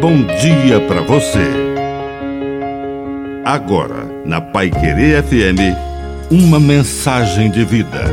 bom 0.00 0.24
dia 0.24 0.80
para 0.88 1.02
você. 1.02 1.46
Agora, 3.44 4.06
na 4.24 4.40
Pai 4.40 4.70
Querer 4.70 5.22
FM, 5.22 5.76
uma 6.30 6.58
mensagem 6.58 7.50
de 7.50 7.62
vida. 7.66 8.04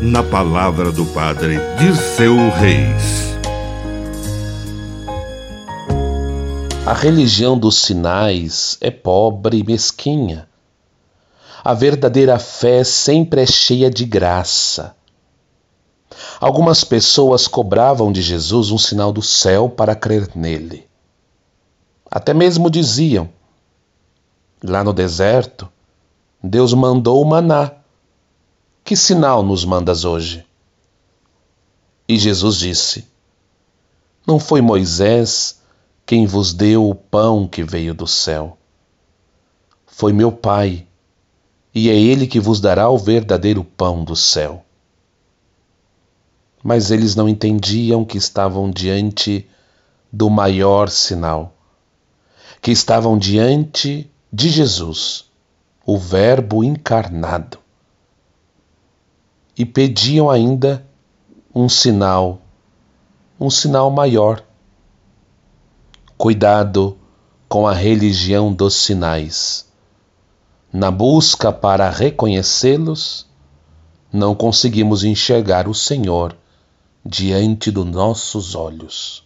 Na 0.00 0.22
palavra 0.22 0.92
do 0.92 1.04
Padre 1.06 1.58
Dirceu 1.80 2.36
Reis. 2.50 3.36
A 6.86 6.92
religião 6.92 7.58
dos 7.58 7.78
sinais 7.82 8.78
é 8.80 8.92
pobre 8.92 9.58
e 9.58 9.64
mesquinha. 9.64 10.46
A 11.64 11.74
verdadeira 11.74 12.38
fé 12.38 12.84
sempre 12.84 13.42
é 13.42 13.46
cheia 13.46 13.90
de 13.90 14.04
graça. 14.04 14.94
Algumas 16.40 16.84
pessoas 16.84 17.48
cobravam 17.48 18.12
de 18.12 18.22
Jesus 18.22 18.70
um 18.70 18.78
sinal 18.78 19.12
do 19.12 19.22
céu 19.22 19.68
para 19.68 19.96
crer 19.96 20.28
nele. 20.36 20.86
Até 22.10 22.32
mesmo 22.32 22.70
diziam: 22.70 23.28
lá 24.62 24.82
no 24.82 24.92
deserto, 24.92 25.68
Deus 26.42 26.72
mandou 26.72 27.20
o 27.22 27.24
maná. 27.24 27.72
Que 28.84 28.94
sinal 28.94 29.42
nos 29.42 29.64
mandas 29.64 30.04
hoje? 30.04 30.46
E 32.08 32.16
Jesus 32.18 32.56
disse: 32.56 33.06
Não 34.26 34.38
foi 34.38 34.60
Moisés 34.60 35.60
quem 36.04 36.24
vos 36.24 36.54
deu 36.54 36.88
o 36.88 36.94
pão 36.94 37.48
que 37.48 37.64
veio 37.64 37.92
do 37.92 38.06
céu. 38.06 38.56
Foi 39.86 40.12
meu 40.12 40.30
Pai, 40.30 40.86
e 41.74 41.90
é 41.90 41.94
Ele 41.94 42.28
que 42.28 42.38
vos 42.38 42.60
dará 42.60 42.88
o 42.88 42.96
verdadeiro 42.96 43.64
pão 43.64 44.04
do 44.04 44.14
céu. 44.14 44.64
Mas 46.62 46.90
eles 46.90 47.16
não 47.16 47.28
entendiam 47.28 48.04
que 48.04 48.18
estavam 48.18 48.70
diante 48.70 49.48
do 50.12 50.30
maior 50.30 50.88
sinal, 50.88 51.55
que 52.66 52.72
estavam 52.72 53.16
diante 53.16 54.10
de 54.32 54.48
Jesus, 54.48 55.26
o 55.86 55.96
Verbo 55.96 56.64
encarnado, 56.64 57.58
e 59.56 59.64
pediam 59.64 60.28
ainda 60.28 60.84
um 61.54 61.68
sinal, 61.68 62.42
um 63.38 63.48
sinal 63.48 63.88
maior 63.88 64.42
Cuidado 66.18 66.98
com 67.48 67.68
a 67.68 67.72
religião 67.72 68.52
dos 68.52 68.74
sinais. 68.74 69.70
Na 70.72 70.90
busca 70.90 71.52
para 71.52 71.88
reconhecê-los, 71.88 73.28
não 74.12 74.34
conseguimos 74.34 75.04
enxergar 75.04 75.68
o 75.68 75.74
Senhor 75.74 76.36
diante 77.04 77.70
dos 77.70 77.86
nossos 77.86 78.56
olhos. 78.56 79.25